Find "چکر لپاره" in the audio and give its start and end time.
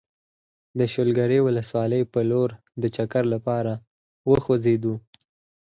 2.95-3.73